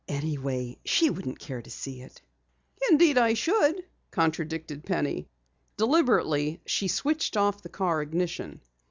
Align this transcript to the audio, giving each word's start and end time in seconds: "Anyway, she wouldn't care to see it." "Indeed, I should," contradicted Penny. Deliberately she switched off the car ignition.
"Anyway, 0.07 0.75
she 0.83 1.11
wouldn't 1.11 1.37
care 1.37 1.61
to 1.61 1.69
see 1.69 2.01
it." 2.01 2.23
"Indeed, 2.89 3.19
I 3.19 3.35
should," 3.35 3.85
contradicted 4.09 4.83
Penny. 4.83 5.27
Deliberately 5.77 6.59
she 6.65 6.87
switched 6.87 7.37
off 7.37 7.61
the 7.61 7.69
car 7.69 8.01
ignition. 8.01 8.61